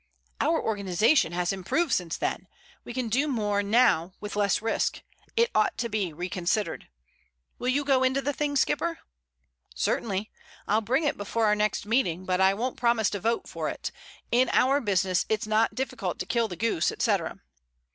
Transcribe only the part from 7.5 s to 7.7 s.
Will